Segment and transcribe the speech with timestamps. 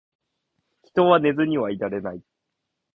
[0.81, 2.23] 人は寝ずにはいられない